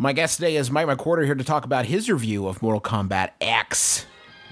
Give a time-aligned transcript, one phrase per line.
[0.00, 3.30] My guest today is Mike McWhertor here to talk about his review of Mortal Kombat
[3.40, 4.06] X.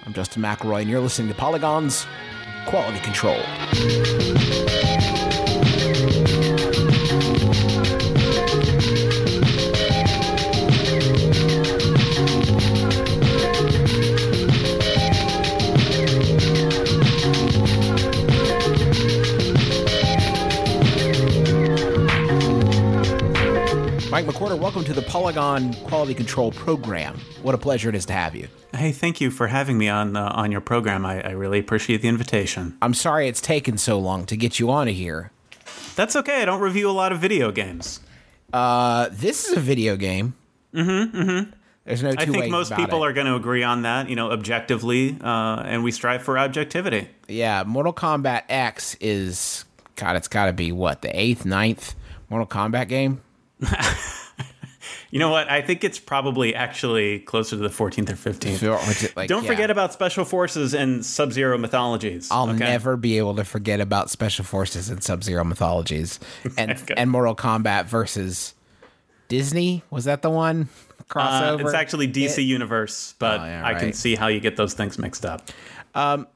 [0.05, 2.05] I'm Justin McElroy, and you're listening to Polygon's
[2.67, 3.39] Quality Control.
[24.37, 27.19] McWhertor, welcome to the Polygon Quality Control Program.
[27.41, 28.49] What a pleasure it is to have you.
[28.75, 31.07] Hey, thank you for having me on uh, on your program.
[31.07, 32.77] I, I really appreciate the invitation.
[32.83, 35.31] I'm sorry it's taken so long to get you on here.
[35.95, 36.43] That's okay.
[36.43, 38.01] I don't review a lot of video games.
[38.53, 40.35] Uh, this is a video game.
[40.75, 41.17] Mm-hmm.
[41.17, 41.51] Mm-hmm.
[41.87, 43.09] There's no two I think most people it.
[43.09, 44.11] are going to agree on that.
[44.11, 47.09] You know, objectively, uh, and we strive for objectivity.
[47.27, 49.65] Yeah, Mortal Kombat X is
[49.95, 50.15] God.
[50.15, 51.95] It's got to be what the eighth, ninth
[52.29, 53.23] Mortal Kombat game.
[55.11, 55.49] You know what?
[55.51, 58.59] I think it's probably actually closer to the 14th or 15th.
[58.59, 59.51] Feel- which is like, Don't yeah.
[59.51, 62.29] forget about special forces and Sub-Zero mythologies.
[62.31, 62.59] I'll okay?
[62.59, 66.19] never be able to forget about Special Forces and Sub Zero mythologies
[66.59, 68.55] and and Mortal Kombat versus
[69.29, 69.83] Disney.
[69.91, 70.69] Was that the one
[71.15, 74.75] Uh, it's actually DC Universe, but Oh, yeah, I can see how you get those
[74.75, 75.49] things mixed up.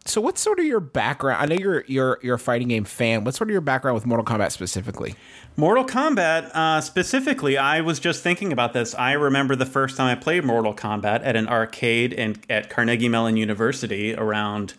[0.07, 0.21] so.
[0.21, 1.43] What's sort of your background?
[1.43, 3.25] I know you're you're you're a fighting game fan.
[3.25, 5.17] What's sort of your background with Mortal Kombat specifically?
[5.57, 8.95] Mortal Kombat, uh, specifically, I was just thinking about this.
[8.95, 13.09] I remember the first time I played Mortal Kombat at an arcade in, at Carnegie
[13.11, 14.75] Mellon University around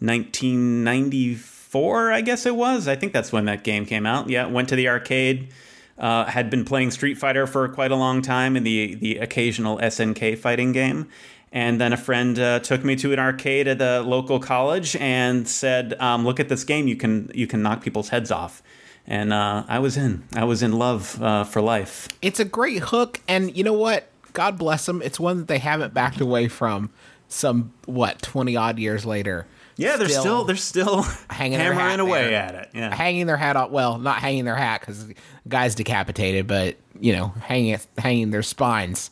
[0.00, 2.88] 1994, I guess it was.
[2.88, 4.28] I think that's when that game came out.
[4.28, 5.52] Yeah, went to the arcade.
[5.96, 9.78] Uh, had been playing Street Fighter for quite a long time and the the occasional
[9.78, 11.08] SNK fighting game.
[11.52, 15.46] And then a friend uh, took me to an arcade at the local college and
[15.46, 16.88] said, um, "Look at this game.
[16.88, 18.60] You can you can knock people's heads off."
[19.06, 20.24] And uh, I was in.
[20.34, 22.08] I was in love uh, for life.
[22.22, 24.08] It's a great hook, and you know what?
[24.32, 25.00] God bless them.
[25.00, 26.90] It's one that they haven't backed away from.
[27.28, 29.46] Some what twenty odd years later.
[29.76, 32.42] Yeah, they're still they're still Hanging their hammering hat away there.
[32.42, 32.70] at it.
[32.74, 32.94] Yeah.
[32.94, 33.70] hanging their hat off.
[33.70, 35.14] Well, not hanging their hat because the
[35.48, 39.10] guy's decapitated, but you know, hanging hanging their spines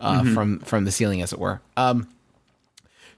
[0.00, 1.60] uh, from from the ceiling, as it were.
[1.76, 2.08] Um,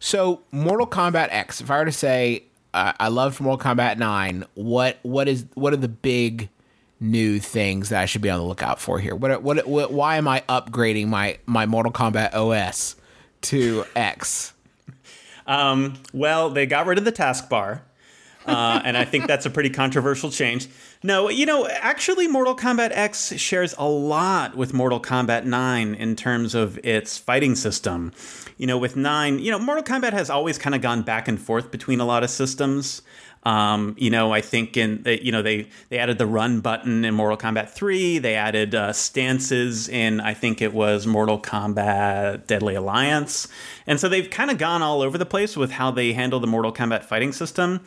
[0.01, 1.61] so Mortal Kombat X.
[1.61, 2.45] If I were to say
[2.75, 6.49] uh, I loved Mortal Kombat Nine, what what is what are the big
[7.01, 9.15] new things that I should be on the lookout for here?
[9.15, 12.97] What what, what why am I upgrading my my Mortal Kombat OS
[13.43, 14.53] to X?
[15.47, 17.81] Um, well, they got rid of the taskbar.
[18.47, 20.69] Uh, and I think that's a pretty controversial change.
[21.03, 26.17] No, you know, actually, Mortal Kombat X shares a lot with Mortal Kombat 9 in
[26.17, 28.13] terms of its fighting system.
[28.57, 31.41] You know, with 9, you know, Mortal Kombat has always kind of gone back and
[31.41, 33.03] forth between a lot of systems.
[33.45, 37.15] Um, you know, I think in you know they they added the run button in
[37.15, 38.19] Mortal Kombat 3.
[38.19, 43.49] They added uh, stances in I think it was Mortal Kombat Deadly Alliance,
[43.87, 46.47] and so they've kind of gone all over the place with how they handle the
[46.47, 47.81] Mortal Kombat fighting system.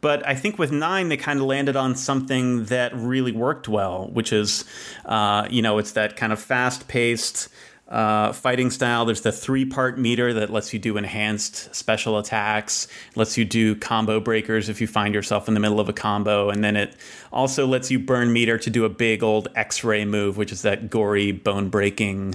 [0.00, 4.08] But I think with nine, they kind of landed on something that really worked well,
[4.12, 4.64] which is,
[5.04, 7.48] uh, you know, it's that kind of fast paced
[7.88, 9.04] uh, fighting style.
[9.04, 13.74] There's the three part meter that lets you do enhanced special attacks, lets you do
[13.74, 16.50] combo breakers if you find yourself in the middle of a combo.
[16.50, 16.94] And then it
[17.32, 20.62] also lets you burn meter to do a big old X ray move, which is
[20.62, 22.34] that gory, bone breaking,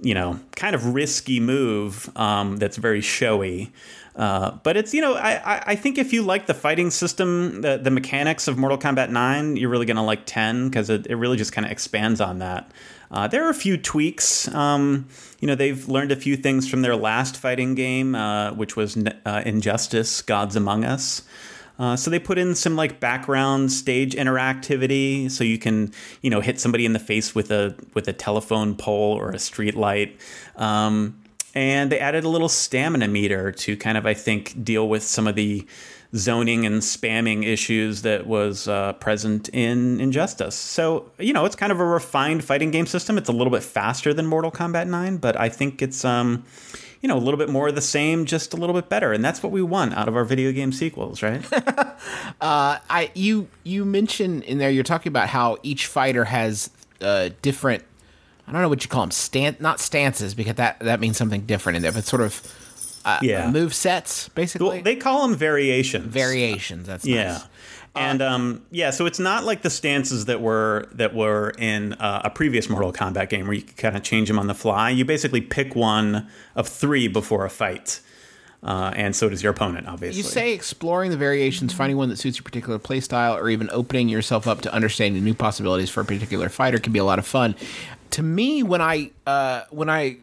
[0.00, 3.72] you know, kind of risky move um, that's very showy.
[4.14, 7.78] Uh, but it's you know I, I think if you like the fighting system the,
[7.78, 11.36] the mechanics of Mortal Kombat 9 you're really gonna like 10 because it, it really
[11.36, 12.70] just kind of expands on that.
[13.14, 14.52] Uh, there are a few tweaks.
[14.52, 15.06] Um,
[15.38, 18.98] you know they've learned a few things from their last fighting game, uh, which was
[19.24, 21.22] uh, Injustice: Gods Among Us.
[21.78, 25.92] Uh, so they put in some like background stage interactivity, so you can
[26.22, 29.38] you know hit somebody in the face with a with a telephone pole or a
[29.38, 30.20] street light.
[30.56, 31.20] Um,
[31.54, 35.28] and they added a little stamina meter to kind of I think deal with some
[35.28, 35.64] of the
[36.16, 40.54] zoning and spamming issues that was uh, present in Injustice.
[40.54, 43.18] So you know it's kind of a refined fighting game system.
[43.18, 46.44] It's a little bit faster than Mortal Kombat 9, but I think it's um,
[47.00, 49.24] you know a little bit more of the same, just a little bit better, and
[49.24, 51.44] that's what we want out of our video game sequels, right?
[52.40, 56.70] I you you mentioned in there you're talking about how each fighter has
[57.00, 57.82] uh, different
[58.46, 61.42] I don't know what you call them stan not stances because that that means something
[61.42, 62.42] different in there but sort of
[63.04, 63.50] uh, Yeah.
[63.50, 66.06] move sets basically well, they call them variations.
[66.06, 67.32] variations that's Yeah.
[67.32, 67.42] nice.
[67.96, 72.22] And um, yeah, so it's not like the stances that were that were in uh,
[72.24, 74.90] a previous Mortal Kombat game where you could kind of change them on the fly.
[74.90, 78.00] You basically pick one of three before a fight,
[78.64, 80.16] uh, and so does your opponent, obviously.
[80.18, 84.08] You say exploring the variations, finding one that suits your particular playstyle, or even opening
[84.08, 87.26] yourself up to understanding new possibilities for a particular fighter can be a lot of
[87.26, 87.54] fun.
[88.10, 90.16] to me when I uh, when I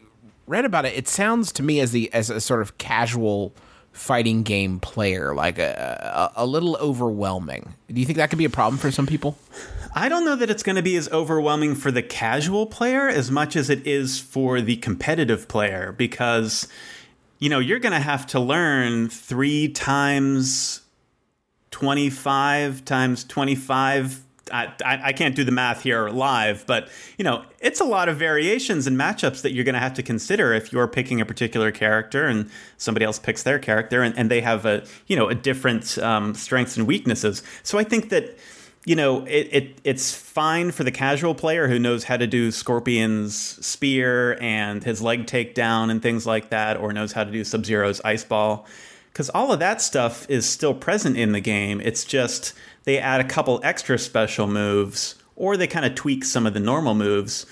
[0.52, 3.54] read about it, it sounds to me as the as a sort of casual
[3.92, 7.74] fighting game player, like a, a, a little overwhelming.
[7.88, 9.36] Do you think that could be a problem for some people?
[9.94, 13.30] I don't know that it's going to be as overwhelming for the casual player as
[13.30, 16.68] much as it is for the competitive player because
[17.42, 20.82] you know, you're going to have to learn 3 times
[21.72, 24.22] 25 times 25
[24.52, 28.16] I, I, can't do the math here live, but you know it's a lot of
[28.18, 31.72] variations and matchups that you're going to have to consider if you're picking a particular
[31.72, 35.34] character and somebody else picks their character and, and they have a you know a
[35.34, 37.42] different um, strengths and weaknesses.
[37.62, 38.38] So I think that
[38.84, 42.50] you know it, it it's fine for the casual player who knows how to do
[42.50, 43.34] Scorpion's
[43.64, 47.64] spear and his leg takedown and things like that, or knows how to do Sub
[47.64, 48.66] Zero's ice ball
[49.12, 51.80] because all of that stuff is still present in the game.
[51.80, 52.54] It's just
[52.84, 56.60] they add a couple extra special moves, or they kind of tweak some of the
[56.60, 57.46] normal moves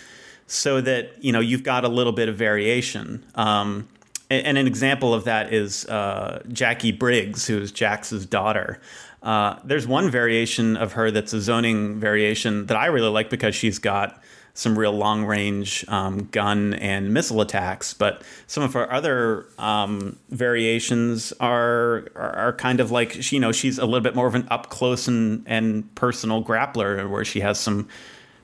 [0.47, 3.25] so that you know you've got a little bit of variation.
[3.35, 3.89] Um,
[4.31, 8.81] and, an example of that is uh, Jacqui Briggs, who's Jax's daughter.
[9.23, 13.55] Uh, there's one variation of her that's a zoning variation that I really like because
[13.55, 14.23] she's got
[14.55, 17.95] some real long range um, gun and missile attacks.
[17.95, 23.41] But some of her other um, variations are, are, are kind of like she, you
[23.41, 27.25] know she's a little bit more of an up close and and personal grappler where
[27.25, 27.89] she has some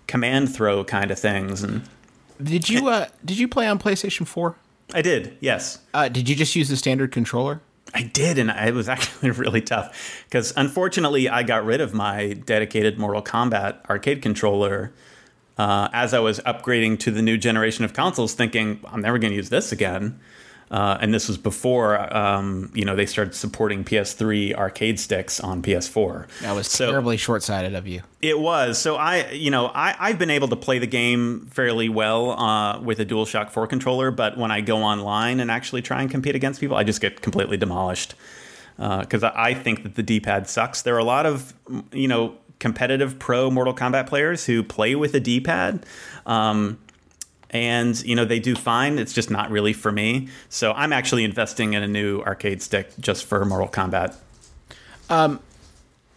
[0.07, 1.63] command throw kind of things.
[1.63, 1.83] And
[2.43, 4.57] did you uh, did you play on PlayStation Four?
[4.95, 5.37] I did.
[5.41, 5.81] Yes.
[5.93, 7.61] Uh, did you just use the standard controller?
[7.95, 12.35] I did, and it was actually really tough because unfortunately I got rid of my
[12.35, 14.93] dedicated Mortal Kombat arcade controller
[15.59, 19.31] uh, as I was upgrading to the new generation of consoles, thinking I'm never going
[19.31, 20.21] to use this again.
[20.69, 25.63] Uh, and this was before um, you know they started supporting PS3 arcade sticks on
[25.63, 26.27] PS4.
[26.41, 28.03] That was so, terribly short-sighted of you.
[28.21, 28.77] It was.
[28.77, 32.81] So I, you know, I, I've been able to play the game fairly well uh,
[32.81, 36.35] with a DualShock 4 controller, but when I go online and actually try and compete
[36.35, 38.17] against people, I just get completely demolished
[38.77, 40.83] because uh, I think that the D-pad sucks.
[40.83, 41.55] There are a lot of
[41.93, 45.85] you know competitive pro Mortal Kombat players who play with a D pad.
[46.25, 46.79] Um,
[47.51, 48.99] and you know they do fine.
[48.99, 50.29] It's just not really for me.
[50.49, 54.15] So I'm actually investing in a new arcade stick just for Mortal Kombat.
[55.09, 55.41] Um,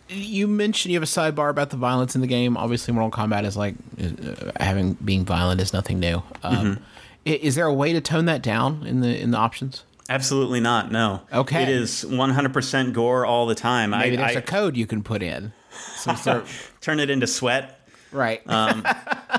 [0.10, 2.58] you mentioned you have a sidebar about the violence in the game.
[2.58, 6.24] Obviously, Mortal Kombat is like uh, having being violent is nothing new.
[6.44, 6.84] Um, mm-hmm.
[7.26, 9.84] is there a way to tone that down in the in the options?
[10.10, 10.92] Absolutely not.
[10.92, 11.22] No.
[11.32, 11.62] Okay.
[11.62, 13.92] It is 100% gore all the time.
[13.92, 15.54] Maybe I, there's I, a code you can put in.
[15.96, 16.46] Some sort
[16.82, 17.80] turn it into sweat.
[18.12, 18.42] Right.
[18.48, 18.86] Um,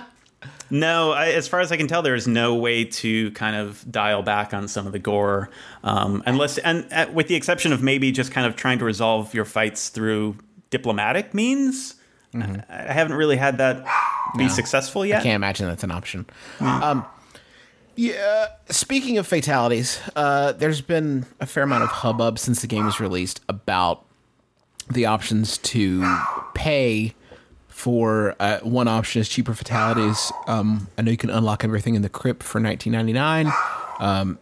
[0.70, 3.84] no, I, as far as I can tell, there is no way to kind of
[3.90, 5.50] dial back on some of the gore,
[5.82, 9.34] um, unless and uh, with the exception of maybe just kind of trying to resolve
[9.34, 10.36] your fights through
[10.70, 11.96] diplomatic means.
[12.34, 12.60] Mm-hmm.
[12.70, 13.84] I, I, haven't really had that
[14.36, 15.20] be no, successful yet.
[15.20, 16.26] I can't imagine that's an option.
[16.58, 16.82] Mm.
[16.82, 17.06] Um,
[17.96, 18.46] yeah.
[18.68, 23.00] Speaking of fatalities, uh, there's been a fair amount of hubbub since the game was
[23.00, 24.06] released about
[24.90, 26.18] the options to
[26.54, 27.14] pay
[27.68, 30.32] for uh, one option is cheaper fatalities.
[30.46, 33.46] Um, I know you can unlock everything in the crypt for 19.99.
[34.00, 34.38] Um,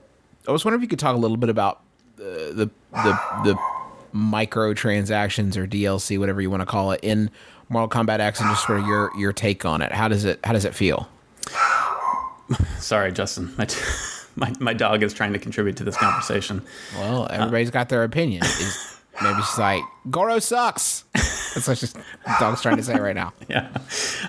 [0.47, 1.81] I was wondering if you could talk a little bit about
[2.19, 3.59] uh, the the the
[4.15, 7.31] microtransactions or DLC, whatever you want to call it, in
[7.69, 9.93] Mortal Kombat X, and just sort of your your take on it.
[9.93, 11.09] How does it How does it feel?
[12.79, 13.53] Sorry, Justin.
[13.59, 13.79] My, t-
[14.37, 16.63] my, my dog is trying to contribute to this conversation.
[16.97, 18.43] Well, everybody's uh, got their opinion.
[18.45, 21.05] Is, maybe she's like, Goro sucks.
[21.15, 21.95] That's what she's,
[22.39, 23.33] dog's trying to say right now.
[23.49, 23.71] Yeah.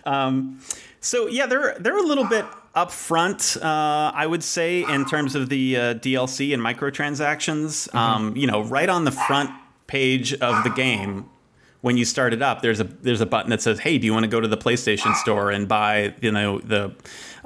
[0.05, 0.61] Um,
[1.01, 5.49] so yeah, they're they're a little bit upfront, uh, I would say, in terms of
[5.49, 7.89] the uh, DLC and microtransactions.
[7.89, 7.97] Mm-hmm.
[7.97, 9.51] Um, you know, right on the front
[9.87, 11.29] page of the game,
[11.81, 14.13] when you start it up, there's a there's a button that says, "Hey, do you
[14.13, 16.93] want to go to the PlayStation Store and buy you know the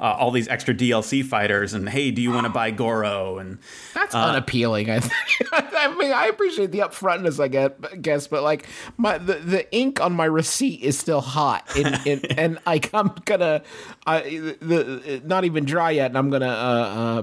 [0.00, 3.38] uh, all these extra DLC fighters?" And hey, do you want to buy Goro?
[3.38, 3.58] And
[3.94, 4.90] that's uh, unappealing.
[4.90, 5.50] I think.
[5.52, 10.12] I mean, I appreciate the upfrontness, I guess, but like my the, the ink on
[10.12, 13.62] my receipt is still hot, in, in, and like I'm gonna,
[14.04, 16.46] I the not even dry yet, and I'm gonna.
[16.46, 17.22] Uh, uh,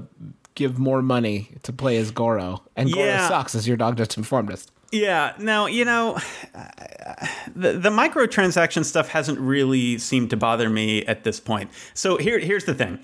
[0.53, 3.27] give more money to play as Goro, and Goro yeah.
[3.29, 4.67] sucks, as your dog just informed us.
[4.91, 5.33] Yeah.
[5.39, 6.17] Now, you know,
[7.55, 11.71] the, the microtransaction stuff hasn't really seemed to bother me at this point.
[11.93, 12.99] So here, here's the thing: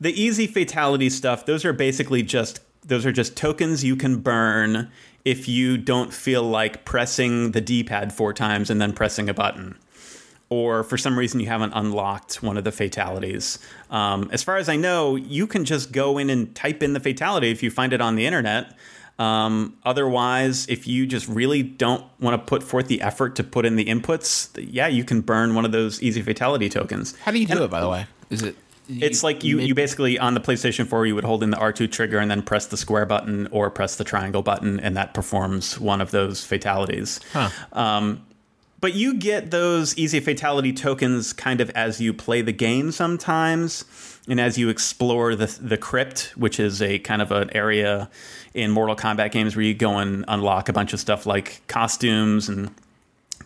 [0.00, 4.90] the easy fatality stuff; those are basically just those are just tokens you can burn
[5.24, 9.78] if you don't feel like pressing the D-pad four times and then pressing a button.
[10.48, 13.58] Or for some reason you haven't unlocked one of the fatalities.
[13.90, 17.00] Um, as far as I know, you can just go in and type in the
[17.00, 18.74] fatality if you find it on the internet
[19.20, 23.66] um, otherwise, if you just really don't want to put forth the effort to put
[23.66, 27.14] in the inputs, yeah, you can burn one of those easy fatality tokens.
[27.18, 28.06] How do you do and, it, by the way?
[28.30, 28.56] Is it
[28.98, 31.92] it's like you, you basically on the PlayStation 4 you would hold in the R2
[31.92, 35.78] trigger and then press the square button or press the triangle button and that performs
[35.78, 37.20] one of those fatalities.
[37.32, 37.50] Huh.
[37.72, 38.26] Um,
[38.80, 43.84] but you get those easy fatality tokens kind of as you play the game sometimes
[44.28, 48.10] and as you explore the the crypt, which is a kind of an area
[48.54, 52.48] in Mortal Kombat games where you go and unlock a bunch of stuff like costumes
[52.48, 52.74] and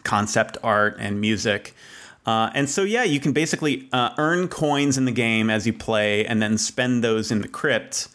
[0.04, 1.74] concept art and music.
[2.26, 5.72] Uh, and so, yeah, you can basically uh, earn coins in the game as you
[5.72, 8.08] play and then spend those in the crypt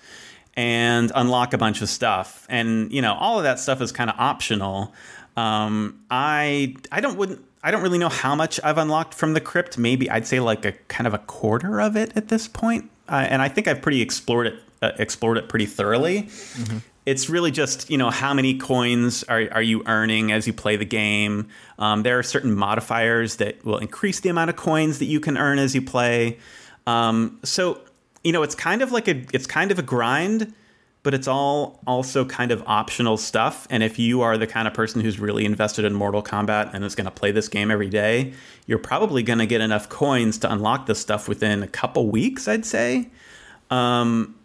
[0.55, 2.45] and unlock a bunch of stuff.
[2.49, 4.93] And, you know, all of that stuff is kind of optional.
[5.39, 9.41] Um, I I don't wouldn't I don't really know how much I've unlocked from the
[9.41, 9.77] crypt.
[9.77, 12.89] Maybe I'd say like a kind of a quarter of it at this point.
[13.07, 16.23] Uh, and I think I've pretty explored it uh, explored it pretty thoroughly.
[16.23, 16.77] Mm-hmm.
[17.05, 20.75] It's really just you know how many coins are are you earning as you play
[20.75, 21.47] the game.
[21.77, 25.37] Um, there are certain modifiers that will increase the amount of coins that you can
[25.37, 26.37] earn as you play.
[26.85, 27.79] Um, so
[28.25, 30.53] you know it's kind of like a it's kind of a grind
[31.01, 33.67] but it's all also kind of optional stuff.
[33.69, 36.83] And if you are the kind of person who's really invested in Mortal Kombat and
[36.83, 38.33] is going to play this game every day,
[38.65, 42.47] you're probably going to get enough coins to unlock this stuff within a couple weeks,
[42.47, 43.07] I'd say.
[43.69, 44.35] Um,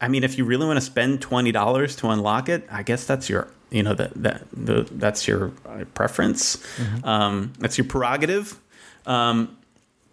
[0.00, 3.06] I mean, if you really want to spend twenty dollars to unlock it, I guess
[3.06, 6.56] that's your, you know, that that the, that's your uh, preference.
[6.56, 7.04] Mm-hmm.
[7.06, 8.60] Um, that's your prerogative.
[9.06, 9.56] Um,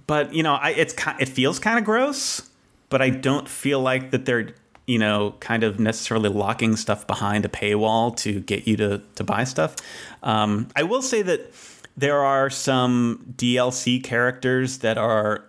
[0.06, 2.50] but you know, I, it's it feels kind of gross,
[2.90, 4.54] but I don't feel like that they're
[4.92, 9.24] you know, kind of necessarily locking stuff behind a paywall to get you to to
[9.24, 9.78] buy stuff.
[10.22, 11.54] Um, I will say that
[11.96, 15.46] there are some DLC characters that are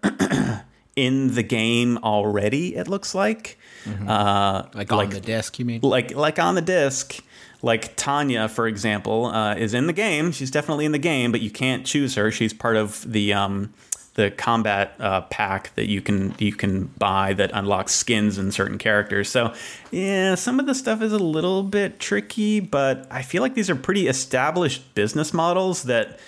[0.97, 2.77] in the game already.
[2.77, 4.09] It looks like, mm-hmm.
[4.09, 5.59] uh, like on like, the disc.
[5.59, 7.19] You mean like like on the disc.
[7.65, 10.33] Like Tanya, for example, uh, is in the game.
[10.33, 12.31] She's definitely in the game, but you can't choose her.
[12.31, 13.73] She's part of the um,
[14.15, 18.79] the Kombat uh, pack that you can you can buy that unlocks skins and certain
[18.79, 19.31] characters.
[19.31, 19.55] So
[19.91, 23.71] yeah, some of the stuff is a little bit tricky, but I feel like these
[23.71, 26.19] are pretty established business models that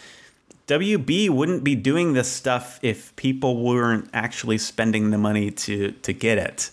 [0.66, 6.12] WB wouldn't be doing this stuff if people weren't actually spending the money to to
[6.12, 6.70] get it.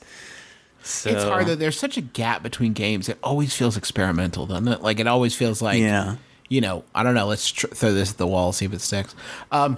[0.84, 1.56] So, it's hard though.
[1.56, 3.10] There's such a gap between games.
[3.10, 4.82] It always feels experimental, doesn't it?
[4.82, 6.16] Like it always feels like, yeah.
[6.50, 7.28] you know, I don't know.
[7.28, 9.14] Let's tr- throw this at the wall, see if it sticks.
[9.52, 9.78] Um,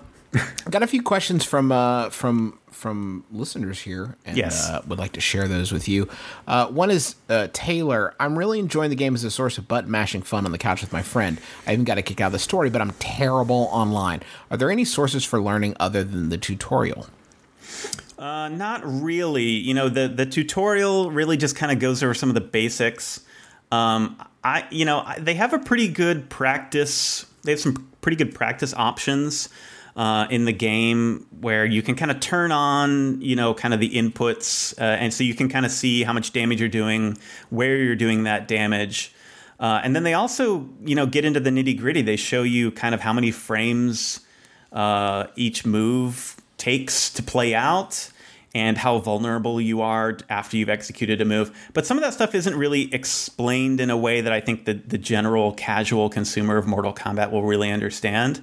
[0.70, 4.70] got a few questions from uh, from from listeners here, and yes.
[4.70, 6.10] uh, would like to share those with you.
[6.48, 8.14] Uh, one is uh, Taylor.
[8.20, 10.82] I'm really enjoying the game as a source of butt mashing fun on the couch
[10.82, 11.40] with my friend.
[11.68, 14.22] I even got a kick out of the story, but I'm terrible online.
[14.52, 17.08] Are there any sources for learning other than the tutorial?
[18.18, 19.44] Uh, not really.
[19.44, 23.22] You know, the the tutorial really just kind of goes over some of the basics.
[23.72, 27.26] Um, I, you know, they have a pretty good practice.
[27.44, 29.50] They have some pretty good practice options
[29.96, 33.80] uh, in the game where you can kind of turn on, you know, kind of
[33.80, 37.18] the inputs, uh, and so you can kind of see how much damage you're doing,
[37.50, 39.14] where you're doing that damage.
[39.60, 42.02] Uh, and then they also, you know, get into the nitty gritty.
[42.02, 44.20] They show you kind of how many frames
[44.72, 48.10] uh, each move takes to play out
[48.56, 51.52] and how vulnerable you are after you've executed a move.
[51.74, 54.90] But some of that stuff isn't really explained in a way that I think that
[54.90, 58.42] the general casual consumer of Mortal Kombat will really understand.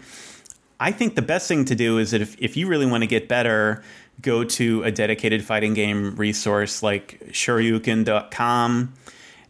[0.81, 3.07] I think the best thing to do is that if, if you really want to
[3.07, 3.83] get better,
[4.23, 8.95] go to a dedicated fighting game resource like shoryuken.com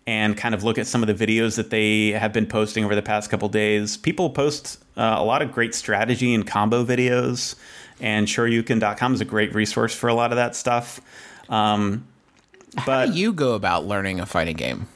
[0.06, 2.96] and kind of look at some of the videos that they have been posting over
[2.96, 3.96] the past couple days.
[3.96, 7.54] People post uh, a lot of great strategy and combo videos,
[8.00, 11.00] and shoryuken.com is a great resource for a lot of that stuff.
[11.48, 12.06] Um,
[12.74, 14.88] but How do you go about learning a fighting game?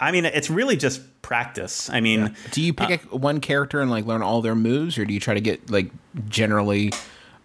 [0.00, 1.88] I mean, it's really just practice.
[1.88, 2.28] I mean, yeah.
[2.50, 5.20] do you pick uh, one character and like learn all their moves, or do you
[5.20, 5.90] try to get like
[6.28, 6.92] generally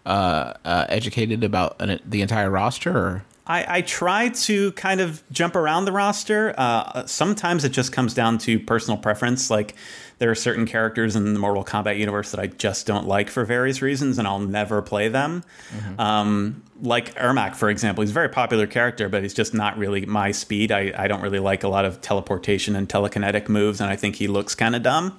[0.04, 2.96] uh, uh, educated about an, the entire roster?
[2.96, 3.24] Or?
[3.48, 6.54] I, I, try to kind of jump around the roster.
[6.58, 9.50] Uh, sometimes it just comes down to personal preference.
[9.50, 9.74] Like
[10.18, 13.46] there are certain characters in the Mortal Kombat universe that I just don't like for
[13.46, 15.44] various reasons, and I'll never play them.
[15.70, 16.00] Mm-hmm.
[16.00, 20.06] Um, like Ermac, for example, he's a very popular character, but he's just not really
[20.06, 20.72] my speed.
[20.72, 24.16] I, I don't really like a lot of teleportation and telekinetic moves, and I think
[24.16, 25.18] he looks kind of dumb.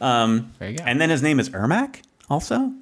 [0.00, 2.72] Um, and then his name is Ermac, also,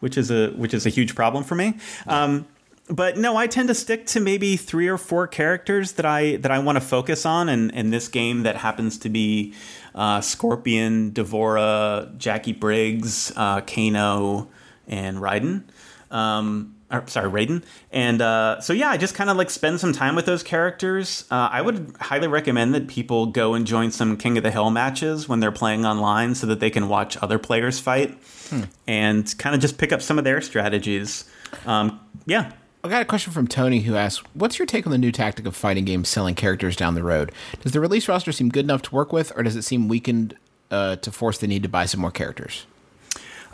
[0.00, 1.74] which is a which is a huge problem for me.
[2.06, 2.46] Um,
[2.88, 6.50] but no, I tend to stick to maybe three or four characters that I that
[6.50, 9.54] I want to focus on, and in this game that happens to be
[9.94, 14.48] uh, Scorpion, D'Vorah, Jacqui Briggs, uh, Kano,
[14.88, 15.62] and Raiden.
[16.10, 17.62] Um, or, sorry, Raiden.
[17.92, 21.24] And uh, so, yeah, I just kind of like spend some time with those characters.
[21.30, 24.70] Uh, I would highly recommend that people go and join some King of the Hill
[24.70, 28.18] matches when they're playing online so that they can watch other players fight
[28.48, 28.62] hmm.
[28.86, 31.24] and kind of just pick up some of their strategies.
[31.64, 32.52] Um, yeah.
[32.82, 35.46] I got a question from Tony who asks, "What's your take on the new tactic
[35.46, 37.30] of fighting games selling characters down the road?
[37.60, 40.34] Does the release roster seem good enough to work with, or does it seem weakened
[40.70, 42.64] uh, to force the need to buy some more characters?"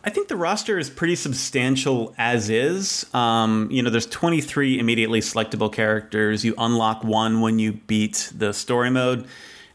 [0.06, 3.12] I think the roster is pretty substantial as is.
[3.12, 6.44] Um, you know, there's 23 immediately selectable characters.
[6.44, 9.26] You unlock one when you beat the story mode,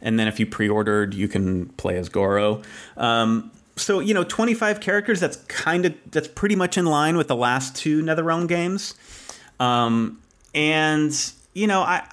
[0.01, 2.61] and then if you pre-ordered, you can play as Goro.
[2.95, 5.19] Um, so you know, 25 characters.
[5.19, 8.95] That's kind of that's pretty much in line with the last two NetherRealm games.
[9.59, 10.21] Um,
[10.55, 11.13] and
[11.53, 12.07] you know, I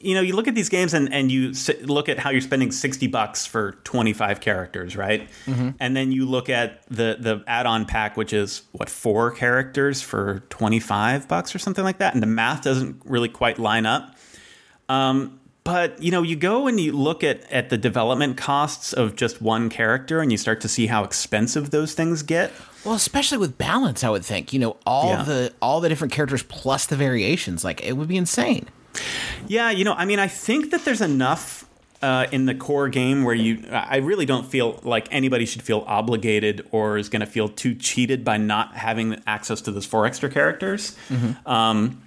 [0.00, 2.70] you know, you look at these games and, and you look at how you're spending
[2.70, 5.28] 60 bucks for 25 characters, right?
[5.46, 5.70] Mm-hmm.
[5.80, 10.02] And then you look at the, the add on pack, which is what, four characters
[10.02, 12.14] for 25 bucks or something like that.
[12.14, 14.16] And the math doesn't really quite line up.
[14.88, 19.16] Um, but, you know, you go and you look at, at the development costs of
[19.16, 22.52] just one character and you start to see how expensive those things get.
[22.84, 24.52] Well, especially with balance, I would think.
[24.52, 25.22] You know, all yeah.
[25.24, 28.68] the all the different characters plus the variations, like it would be insane.
[29.46, 31.64] Yeah, you know, I mean, I think that there's enough
[32.02, 35.84] uh, in the core game where you, I really don't feel like anybody should feel
[35.86, 40.06] obligated or is going to feel too cheated by not having access to those four
[40.06, 40.96] extra characters.
[41.08, 41.48] Mm-hmm.
[41.48, 42.02] Um,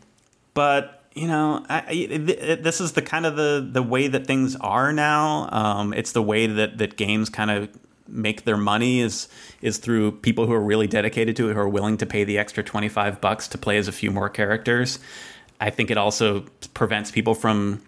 [0.53, 4.55] but you know, I, it, this is the kind of the the way that things
[4.55, 5.49] are now.
[5.51, 7.69] Um, it's the way that that games kind of
[8.07, 9.27] make their money is
[9.61, 12.37] is through people who are really dedicated to it, who are willing to pay the
[12.37, 14.99] extra twenty five bucks to play as a few more characters.
[15.59, 17.81] I think it also prevents people from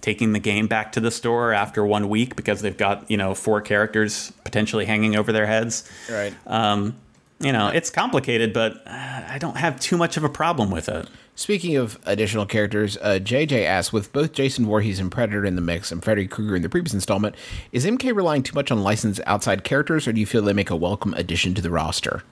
[0.00, 3.34] taking the game back to the store after one week because they've got you know
[3.34, 5.90] four characters potentially hanging over their heads.
[6.10, 6.34] Right.
[6.46, 6.96] Um,
[7.38, 10.88] you know, it's complicated, but uh, I don't have too much of a problem with
[10.88, 11.08] it.
[11.34, 15.60] Speaking of additional characters, uh, JJ asks, with both Jason Voorhees and Predator in the
[15.60, 17.34] mix and Freddy Krueger in the previous installment,
[17.72, 20.70] is MK relying too much on licensed outside characters, or do you feel they make
[20.70, 22.22] a welcome addition to the roster?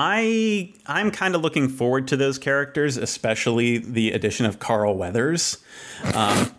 [0.00, 5.58] I I'm kind of looking forward to those characters, especially the addition of Carl Weathers.
[6.14, 6.54] Um,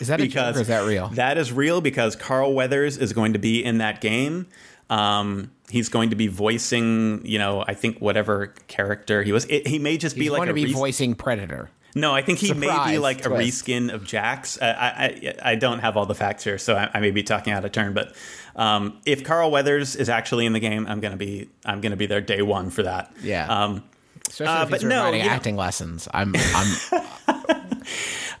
[0.00, 1.08] is that because is that real?
[1.08, 4.46] That is real because Carl Weathers is going to be in that game.
[4.88, 9.44] Um, he's going to be voicing, you know, I think whatever character he was.
[9.46, 11.68] It, he may just he's be like going to be re- voicing Predator.
[11.94, 13.60] No, I think he Surprise may be like twist.
[13.60, 14.60] a reskin of Jax.
[14.62, 17.52] I, I, I don't have all the facts here, so I, I may be talking
[17.52, 17.92] out of turn.
[17.92, 18.14] But
[18.56, 22.06] um, if Carl Weathers is actually in the game, I'm gonna be I'm gonna be
[22.06, 23.12] there day one for that.
[23.22, 23.46] Yeah.
[23.46, 23.84] Um,
[24.28, 26.08] Especially uh, if he's no, acting know, lessons.
[26.12, 26.34] I'm.
[26.36, 27.82] I'm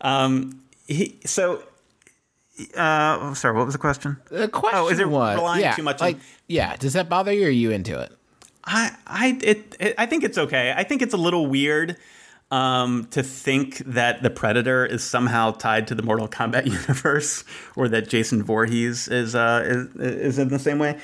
[0.00, 1.62] um, he, so.
[2.76, 4.18] Uh, sorry, what was the question?
[4.30, 6.00] The question oh, is it was, relying yeah, too much?
[6.00, 7.44] Like, on, yeah, does that bother you?
[7.44, 8.12] Or are you into it?
[8.64, 10.72] I, I, it, it, I think it's okay.
[10.76, 11.96] I think it's a little weird
[12.52, 17.88] um, to think that the Predator is somehow tied to the Mortal Kombat universe, or
[17.88, 21.00] that Jason Voorhees is uh, is, is in the same way.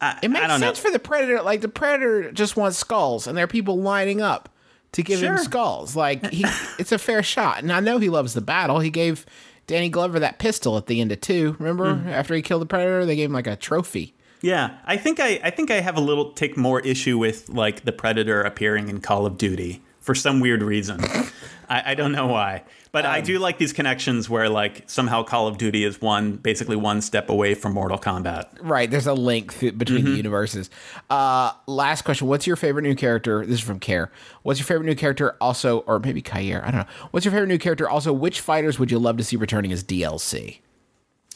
[0.00, 0.72] I, it makes sense know.
[0.74, 1.42] for the Predator.
[1.42, 4.48] Like the Predator just wants skulls, and there are people lining up
[4.92, 5.32] to give sure.
[5.32, 5.96] him skulls.
[5.96, 6.44] Like he,
[6.78, 8.78] it's a fair shot, and I know he loves the battle.
[8.78, 9.26] He gave
[9.66, 11.56] Danny Glover that pistol at the end of two.
[11.58, 12.06] Remember, mm.
[12.06, 14.14] after he killed the Predator, they gave him like a trophy.
[14.42, 17.84] Yeah, I think I, I think I have a little take more issue with like
[17.84, 21.04] the Predator appearing in Call of Duty for some weird reason.
[21.68, 25.22] I, I, don't know why, but um, I do like these connections where like somehow
[25.22, 28.46] Call of Duty is one basically one step away from Mortal Kombat.
[28.62, 30.12] Right, there's a link th- between mm-hmm.
[30.12, 30.70] the universes.
[31.10, 33.44] Uh, last question: What's your favorite new character?
[33.44, 34.10] This is from Care.
[34.44, 35.36] What's your favorite new character?
[35.42, 36.62] Also, or maybe Kair?
[36.64, 36.94] I don't know.
[37.10, 37.86] What's your favorite new character?
[37.86, 40.60] Also, which fighters would you love to see returning as DLC?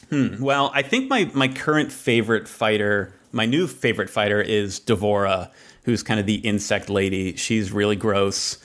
[0.09, 0.43] Hmm.
[0.43, 5.51] Well, I think my my current favorite fighter, my new favorite fighter, is D'Vorah,
[5.85, 7.37] who's kind of the insect lady.
[7.37, 8.57] She's really gross.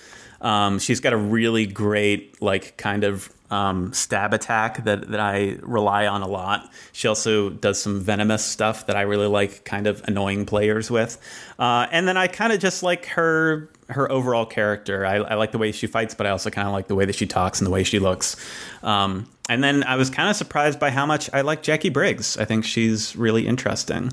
[0.41, 5.58] Um, she's got a really great, like, kind of um, stab attack that, that I
[5.62, 6.69] rely on a lot.
[6.91, 11.17] She also does some venomous stuff that I really like, kind of annoying players with.
[11.58, 15.06] Uh, and then I kind of just like her her overall character.
[15.06, 17.06] I, I, like the way she fights, but I also kind of like the way
[17.06, 18.36] that she talks and the way she looks.
[18.84, 22.38] Um, and then I was kind of surprised by how much I like Jacqui Briggs.
[22.38, 24.12] I think she's really interesting.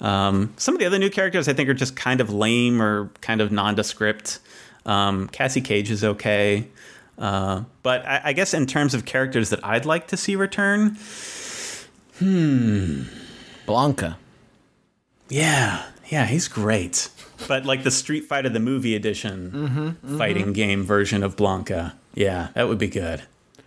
[0.00, 3.10] Um, some of the other new characters I think are just kind of lame or
[3.20, 4.38] kind of nondescript.
[4.90, 6.66] Um, Cassie Cage is okay.
[7.16, 10.96] Uh, but I, I, guess in terms of characters that I'd like to see return,
[12.18, 13.02] hmm.
[13.66, 14.16] Blanka.
[15.28, 17.08] Yeah, yeah, he's great.
[17.46, 20.18] But like the Street Fighter the movie edition mm-hmm, mm-hmm.
[20.18, 23.22] fighting game version of Blanka, yeah, that would be good.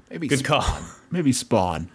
[0.09, 0.61] Maybe good Spawn.
[0.61, 0.79] call.
[1.09, 1.89] Maybe Spawn.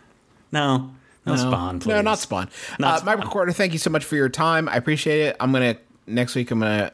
[0.52, 0.90] No,
[1.26, 1.88] no, no Spawn, please.
[1.88, 2.48] No, not Spawn.
[2.78, 3.18] Not uh, Spawn.
[3.18, 4.68] Mike McWhertor, thank you so much for your time.
[4.68, 5.36] I appreciate it.
[5.38, 6.50] I'm gonna next week.
[6.50, 6.92] I'm gonna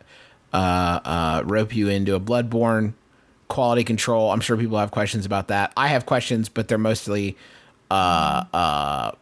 [0.55, 2.95] uh, uh, rope you into a Bloodborne
[3.49, 4.31] quality control.
[4.31, 5.73] I'm sure people have questions about that.
[5.77, 7.37] I have questions, but they're mostly
[7.91, 9.13] uh, uh,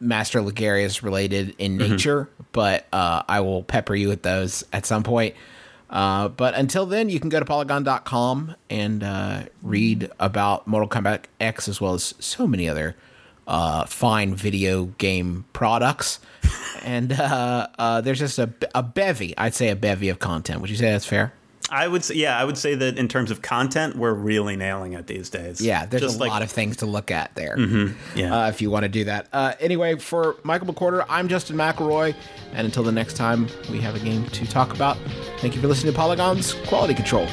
[0.00, 1.92] Master Logarius related in mm-hmm.
[1.92, 2.28] nature.
[2.52, 5.34] But uh, I will pepper you with those at some point.
[5.88, 11.24] Uh, but until then, you can go to polygon.com and uh, read about Mortal Kombat
[11.40, 12.96] X as well as so many other
[13.46, 16.18] uh, fine video game products.
[16.84, 20.60] and uh, uh, there's just a, a bevy, I'd say a bevy of content.
[20.60, 21.32] Would you say that's fair?
[21.68, 24.92] I would say, yeah, I would say that in terms of content, we're really nailing
[24.92, 25.60] it these days.
[25.60, 27.58] Yeah, there's Just a like- lot of things to look at there.
[28.14, 28.44] yeah.
[28.44, 29.26] Uh, if you want to do that.
[29.32, 32.14] Uh, anyway, for Michael McWhertor, I'm Justin McElroy,
[32.52, 34.96] and until the next time we have a game to talk about,
[35.38, 37.26] thank you for listening to Polygon's Quality Control.